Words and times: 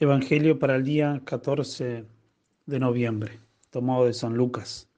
Evangelio 0.00 0.60
para 0.60 0.76
el 0.76 0.84
día 0.84 1.22
14 1.24 2.04
de 2.66 2.78
noviembre, 2.78 3.40
tomado 3.68 4.06
de 4.06 4.12
San 4.12 4.36
Lucas. 4.36 4.88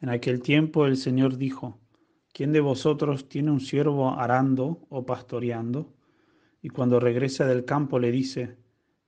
En 0.00 0.08
aquel 0.08 0.40
tiempo 0.40 0.86
el 0.86 0.96
Señor 0.96 1.36
dijo, 1.36 1.78
¿quién 2.32 2.54
de 2.54 2.60
vosotros 2.60 3.28
tiene 3.28 3.50
un 3.50 3.60
siervo 3.60 4.18
arando 4.18 4.86
o 4.88 5.04
pastoreando? 5.04 5.92
Y 6.62 6.70
cuando 6.70 6.98
regresa 7.00 7.46
del 7.46 7.66
campo 7.66 7.98
le 7.98 8.10
dice, 8.10 8.56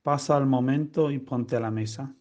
pasa 0.03 0.37
al 0.37 0.45
momento 0.45 1.11
y 1.11 1.19
ponte 1.19 1.57
a 1.57 1.61
la 1.61 1.71
mesa. 1.71 2.15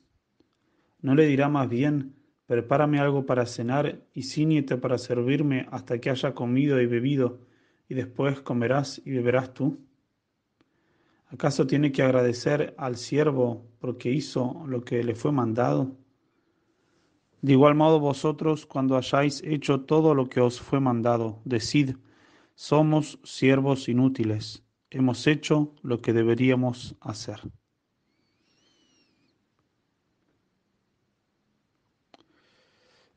¿No 1.02 1.16
le 1.16 1.26
dirá 1.26 1.50
más 1.50 1.68
bien, 1.68 2.16
prepárame 2.46 3.02
algo 3.02 3.26
para 3.26 3.46
cenar 3.46 4.06
y 4.14 4.24
ciñete 4.24 4.78
para 4.78 4.98
servirme 4.98 5.68
hasta 5.70 6.00
que 6.00 6.12
haya 6.12 6.34
comido 6.34 6.80
y 6.80 6.86
bebido, 6.86 7.42
y 7.90 7.96
después 7.96 8.40
comerás 8.40 9.02
y 9.04 9.12
beberás 9.12 9.54
tú? 9.54 9.89
¿Acaso 11.32 11.68
tiene 11.68 11.92
que 11.92 12.02
agradecer 12.02 12.74
al 12.78 12.98
siervo 12.98 13.68
porque 13.80 14.12
hizo 14.12 14.64
lo 14.66 14.82
que 14.84 15.04
le 15.04 15.14
fue 15.14 15.32
mandado? 15.32 15.96
De 17.42 17.54
igual 17.54 17.76
modo 17.76 18.00
vosotros, 18.00 18.66
cuando 18.66 18.98
hayáis 18.98 19.44
hecho 19.44 19.82
todo 19.82 20.16
lo 20.16 20.28
que 20.28 20.42
os 20.42 20.60
fue 20.60 20.80
mandado, 20.80 21.40
decid, 21.46 21.96
somos 22.56 23.20
siervos 23.24 23.88
inútiles, 23.88 24.64
hemos 24.90 25.28
hecho 25.28 25.76
lo 25.84 26.02
que 26.02 26.14
deberíamos 26.14 26.96
hacer. 27.00 27.40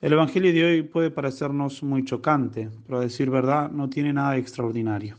El 0.02 0.12
Evangelio 0.12 0.52
de 0.52 0.64
hoy 0.64 0.82
puede 0.82 1.10
parecernos 1.10 1.82
muy 1.82 2.04
chocante, 2.04 2.70
pero 2.84 2.98
a 2.98 3.00
decir 3.00 3.30
verdad 3.30 3.70
no 3.70 3.88
tiene 3.88 4.12
nada 4.12 4.36
extraordinario. 4.36 5.16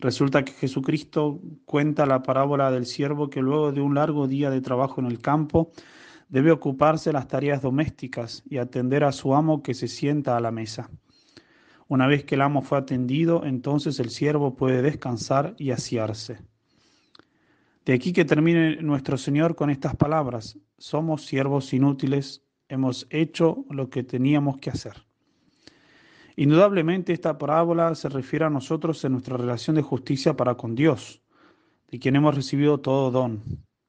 Resulta 0.00 0.44
que 0.44 0.52
Jesucristo 0.52 1.40
cuenta 1.64 2.06
la 2.06 2.22
parábola 2.22 2.70
del 2.70 2.86
siervo 2.86 3.30
que 3.30 3.42
luego 3.42 3.72
de 3.72 3.80
un 3.80 3.96
largo 3.96 4.28
día 4.28 4.48
de 4.48 4.60
trabajo 4.60 5.00
en 5.00 5.06
el 5.06 5.20
campo 5.20 5.72
debe 6.28 6.52
ocuparse 6.52 7.12
las 7.12 7.26
tareas 7.26 7.62
domésticas 7.62 8.44
y 8.48 8.58
atender 8.58 9.02
a 9.02 9.12
su 9.12 9.34
amo 9.34 9.62
que 9.62 9.74
se 9.74 9.88
sienta 9.88 10.36
a 10.36 10.40
la 10.40 10.52
mesa. 10.52 10.88
Una 11.88 12.06
vez 12.06 12.22
que 12.24 12.36
el 12.36 12.42
amo 12.42 12.62
fue 12.62 12.78
atendido, 12.78 13.44
entonces 13.44 13.98
el 13.98 14.10
siervo 14.10 14.54
puede 14.54 14.82
descansar 14.82 15.54
y 15.58 15.70
asearse. 15.70 16.38
De 17.84 17.94
aquí 17.94 18.12
que 18.12 18.26
termine 18.26 18.76
nuestro 18.82 19.16
Señor 19.16 19.56
con 19.56 19.70
estas 19.70 19.96
palabras, 19.96 20.58
somos 20.76 21.24
siervos 21.24 21.72
inútiles, 21.72 22.44
hemos 22.68 23.06
hecho 23.08 23.64
lo 23.70 23.88
que 23.88 24.02
teníamos 24.04 24.58
que 24.58 24.70
hacer. 24.70 25.07
Indudablemente 26.38 27.12
esta 27.12 27.36
parábola 27.36 27.96
se 27.96 28.08
refiere 28.08 28.44
a 28.44 28.48
nosotros 28.48 29.04
en 29.04 29.10
nuestra 29.10 29.36
relación 29.36 29.74
de 29.74 29.82
justicia 29.82 30.36
para 30.36 30.54
con 30.54 30.76
Dios, 30.76 31.20
de 31.90 31.98
quien 31.98 32.14
hemos 32.14 32.32
recibido 32.32 32.78
todo 32.78 33.10
don, 33.10 33.42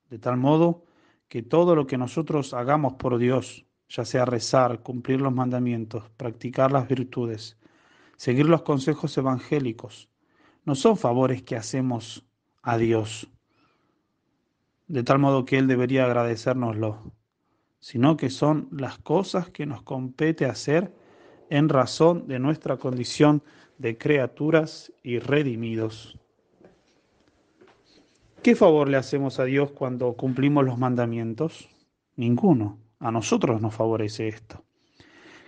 de 0.10 0.18
tal 0.18 0.38
modo 0.38 0.84
que 1.28 1.44
todo 1.44 1.76
lo 1.76 1.86
que 1.86 2.00
nosotros 2.00 2.56
hagamos 2.56 2.94
por 2.94 3.20
Dios, 3.20 3.68
ya 3.88 4.04
sea 4.04 4.26
rezar, 4.26 4.82
cumplir 4.82 5.22
los 5.22 5.32
mandamientos, 5.32 6.10
practicar 6.18 6.72
las 6.72 6.88
virtudes, 6.88 7.60
seguir 8.18 8.48
los 8.48 8.64
consejos 8.64 9.16
evangélicos, 9.16 10.10
no 10.66 10.74
son 10.74 10.98
favores 10.98 11.44
que 11.44 11.56
hacemos 11.56 12.26
a 12.64 12.80
Dios, 12.80 13.30
de 14.88 15.04
tal 15.04 15.20
modo 15.20 15.46
que 15.46 15.60
Él 15.60 15.68
debería 15.68 16.06
agradecérnoslo, 16.06 17.14
sino 17.80 18.18
que 18.18 18.32
son 18.32 18.70
las 18.72 18.98
cosas 18.98 19.52
que 19.52 19.68
nos 19.68 19.84
compete 19.84 20.48
hacer 20.48 20.96
en 21.50 21.70
razón 21.70 22.28
de 22.28 22.40
nuestra 22.40 22.78
condición 22.78 23.44
de 23.78 23.98
criaturas 23.98 24.92
y 25.04 25.20
redimidos. 25.20 26.18
¿Qué 28.44 28.56
favor 28.56 28.88
le 28.88 28.98
hacemos 28.98 29.40
a 29.40 29.46
Dios 29.46 29.72
cuando 29.72 30.14
cumplimos 30.14 30.64
los 30.66 30.78
mandamientos? 30.78 31.70
Ninguno. 32.16 32.78
A 33.00 33.12
nosotros 33.12 33.62
nos 33.62 33.74
favorece 33.74 34.28
esto. 34.28 34.64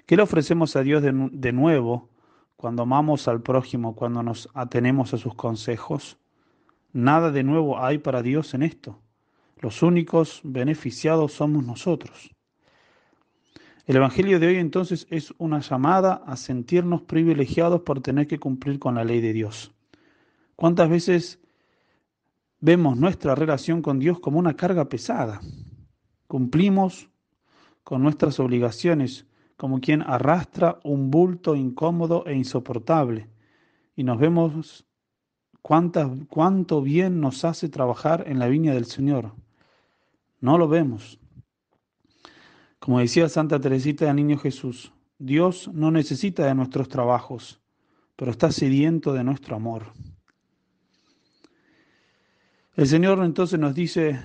¿Qué 0.05 0.15
le 0.15 0.23
ofrecemos 0.23 0.75
a 0.75 0.83
Dios 0.83 1.01
de, 1.01 1.11
de 1.31 1.51
nuevo 1.51 2.09
cuando 2.55 2.83
amamos 2.83 3.27
al 3.27 3.41
prójimo, 3.41 3.95
cuando 3.95 4.23
nos 4.23 4.49
atenemos 4.53 5.13
a 5.13 5.17
sus 5.17 5.35
consejos? 5.35 6.17
Nada 6.93 7.31
de 7.31 7.43
nuevo 7.43 7.81
hay 7.81 7.97
para 7.97 8.21
Dios 8.21 8.53
en 8.53 8.63
esto. 8.63 8.99
Los 9.57 9.83
únicos 9.83 10.41
beneficiados 10.43 11.33
somos 11.33 11.65
nosotros. 11.65 12.31
El 13.87 13.95
Evangelio 13.95 14.39
de 14.39 14.47
hoy 14.47 14.55
entonces 14.57 15.07
es 15.09 15.33
una 15.39 15.59
llamada 15.59 16.23
a 16.25 16.37
sentirnos 16.37 17.01
privilegiados 17.01 17.81
por 17.81 17.99
tener 17.99 18.27
que 18.27 18.39
cumplir 18.39 18.77
con 18.77 18.95
la 18.95 19.03
ley 19.03 19.21
de 19.21 19.33
Dios. 19.33 19.71
¿Cuántas 20.55 20.87
veces 20.87 21.39
vemos 22.59 22.97
nuestra 22.97 23.33
relación 23.33 23.81
con 23.81 23.97
Dios 23.97 24.19
como 24.19 24.37
una 24.37 24.55
carga 24.55 24.87
pesada? 24.87 25.41
Cumplimos 26.27 27.09
con 27.83 28.03
nuestras 28.03 28.39
obligaciones 28.39 29.25
como 29.57 29.81
quien 29.81 30.03
arrastra 30.03 30.79
un 30.83 31.09
bulto 31.09 31.55
incómodo 31.55 32.23
e 32.27 32.35
insoportable 32.35 33.29
y 33.95 34.03
nos 34.03 34.19
vemos 34.19 34.85
cuánto 35.61 36.81
bien 36.81 37.19
nos 37.19 37.43
hace 37.45 37.67
trabajar 37.67 38.25
en 38.27 38.37
la 38.37 38.47
viña 38.47 38.73
del 38.73 38.85
Señor. 38.85 39.33
No 40.39 40.57
lo 40.59 40.67
vemos. 40.67 41.19
Como 42.81 42.97
decía 42.97 43.29
Santa 43.29 43.59
Teresita 43.59 44.05
del 44.05 44.15
Niño 44.15 44.39
Jesús, 44.39 44.91
Dios 45.19 45.69
no 45.71 45.91
necesita 45.91 46.47
de 46.47 46.55
nuestros 46.55 46.89
trabajos, 46.89 47.61
pero 48.15 48.31
está 48.31 48.51
sediento 48.51 49.13
de 49.13 49.23
nuestro 49.23 49.55
amor. 49.55 49.93
El 52.75 52.87
Señor 52.87 53.23
entonces 53.23 53.59
nos 53.59 53.75
dice 53.75 54.19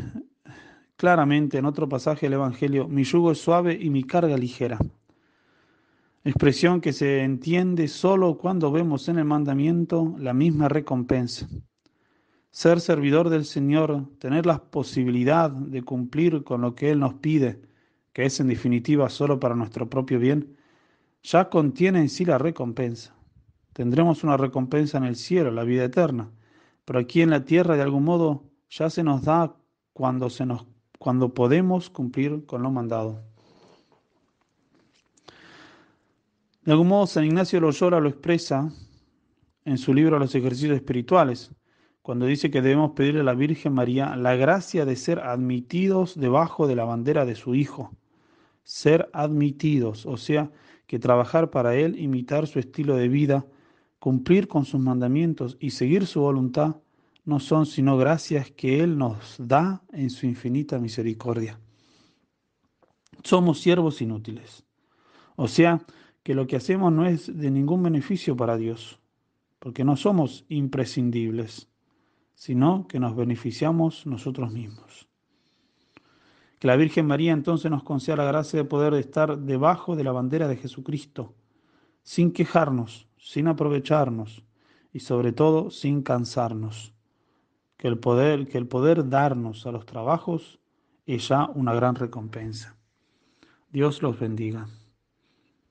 claramente 0.96 1.58
en 1.58 1.66
otro 1.66 1.86
pasaje 1.86 2.24
del 2.24 2.32
Evangelio, 2.32 2.88
mi 2.88 3.04
yugo 3.04 3.30
es 3.32 3.42
suave 3.42 3.78
y 3.78 3.90
mi 3.90 4.04
carga 4.04 4.38
ligera. 4.38 4.78
Expresión 6.24 6.80
que 6.80 6.94
se 6.94 7.24
entiende 7.24 7.88
solo 7.88 8.38
cuando 8.38 8.72
vemos 8.72 9.06
en 9.10 9.18
el 9.18 9.26
mandamiento 9.26 10.16
la 10.18 10.32
misma 10.32 10.70
recompensa. 10.70 11.46
Ser 12.50 12.80
servidor 12.80 13.28
del 13.28 13.44
Señor, 13.44 14.08
tener 14.18 14.46
la 14.46 14.64
posibilidad 14.64 15.50
de 15.50 15.82
cumplir 15.82 16.42
con 16.42 16.62
lo 16.62 16.74
que 16.74 16.88
Él 16.90 17.00
nos 17.00 17.12
pide, 17.12 17.65
que 18.16 18.24
es 18.24 18.40
en 18.40 18.48
definitiva 18.48 19.10
solo 19.10 19.38
para 19.38 19.54
nuestro 19.54 19.90
propio 19.90 20.18
bien, 20.18 20.56
ya 21.22 21.50
contiene 21.50 21.98
en 21.98 22.08
sí 22.08 22.24
la 22.24 22.38
recompensa. 22.38 23.14
Tendremos 23.74 24.24
una 24.24 24.38
recompensa 24.38 24.96
en 24.96 25.04
el 25.04 25.16
cielo, 25.16 25.50
la 25.50 25.64
vida 25.64 25.84
eterna, 25.84 26.30
pero 26.86 26.98
aquí 26.98 27.20
en 27.20 27.28
la 27.28 27.44
tierra 27.44 27.76
de 27.76 27.82
algún 27.82 28.04
modo 28.04 28.44
ya 28.70 28.88
se 28.88 29.02
nos 29.02 29.24
da 29.24 29.54
cuando, 29.92 30.30
se 30.30 30.46
nos, 30.46 30.64
cuando 30.98 31.34
podemos 31.34 31.90
cumplir 31.90 32.46
con 32.46 32.62
lo 32.62 32.70
mandado. 32.70 33.22
De 36.64 36.72
algún 36.72 36.88
modo 36.88 37.06
San 37.06 37.26
Ignacio 37.26 37.60
Loyola 37.60 38.00
lo 38.00 38.08
expresa 38.08 38.72
en 39.66 39.76
su 39.76 39.92
libro 39.92 40.18
Los 40.18 40.34
ejercicios 40.34 40.74
espirituales, 40.74 41.50
cuando 42.00 42.24
dice 42.24 42.50
que 42.50 42.62
debemos 42.62 42.92
pedirle 42.92 43.20
a 43.20 43.24
la 43.24 43.34
Virgen 43.34 43.74
María 43.74 44.16
la 44.16 44.36
gracia 44.36 44.86
de 44.86 44.96
ser 44.96 45.18
admitidos 45.18 46.18
debajo 46.18 46.66
de 46.66 46.76
la 46.76 46.84
bandera 46.84 47.26
de 47.26 47.34
su 47.34 47.54
Hijo 47.54 47.92
ser 48.66 49.08
admitidos, 49.12 50.06
o 50.06 50.16
sea, 50.16 50.50
que 50.88 50.98
trabajar 50.98 51.50
para 51.50 51.76
Él, 51.76 51.96
imitar 52.00 52.48
su 52.48 52.58
estilo 52.58 52.96
de 52.96 53.06
vida, 53.06 53.46
cumplir 54.00 54.48
con 54.48 54.64
sus 54.64 54.80
mandamientos 54.80 55.56
y 55.60 55.70
seguir 55.70 56.04
su 56.04 56.20
voluntad, 56.20 56.74
no 57.24 57.38
son 57.38 57.66
sino 57.66 57.96
gracias 57.96 58.50
que 58.50 58.82
Él 58.82 58.98
nos 58.98 59.36
da 59.38 59.84
en 59.92 60.10
su 60.10 60.26
infinita 60.26 60.80
misericordia. 60.80 61.60
Somos 63.22 63.60
siervos 63.60 64.02
inútiles, 64.02 64.64
o 65.36 65.46
sea, 65.46 65.80
que 66.24 66.34
lo 66.34 66.48
que 66.48 66.56
hacemos 66.56 66.92
no 66.92 67.06
es 67.06 67.38
de 67.38 67.52
ningún 67.52 67.84
beneficio 67.84 68.36
para 68.36 68.56
Dios, 68.56 68.98
porque 69.60 69.84
no 69.84 69.96
somos 69.96 70.44
imprescindibles, 70.48 71.68
sino 72.34 72.88
que 72.88 72.98
nos 72.98 73.14
beneficiamos 73.14 74.06
nosotros 74.06 74.52
mismos. 74.52 75.06
Que 76.58 76.68
la 76.68 76.76
Virgen 76.76 77.06
María 77.06 77.32
entonces 77.32 77.70
nos 77.70 77.82
conceda 77.82 78.16
la 78.16 78.24
gracia 78.24 78.58
de 78.58 78.64
poder 78.64 78.94
estar 78.94 79.38
debajo 79.38 79.94
de 79.96 80.04
la 80.04 80.12
bandera 80.12 80.48
de 80.48 80.56
Jesucristo, 80.56 81.34
sin 82.02 82.32
quejarnos, 82.32 83.08
sin 83.18 83.48
aprovecharnos 83.48 84.44
y 84.92 85.00
sobre 85.00 85.32
todo 85.32 85.70
sin 85.70 86.02
cansarnos. 86.02 86.94
Que 87.76 87.88
el 87.88 87.98
poder, 87.98 88.48
que 88.48 88.56
el 88.56 88.66
poder 88.66 89.08
darnos 89.10 89.66
a 89.66 89.72
los 89.72 89.84
trabajos 89.84 90.58
es 91.04 91.28
ya 91.28 91.46
una 91.54 91.74
gran 91.74 91.94
recompensa. 91.94 92.76
Dios 93.70 94.02
los 94.02 94.18
bendiga. 94.18 94.66